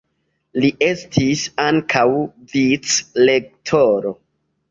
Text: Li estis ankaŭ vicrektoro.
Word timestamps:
Li 0.63 0.69
estis 0.85 1.43
ankaŭ 1.65 2.05
vicrektoro. 2.55 4.17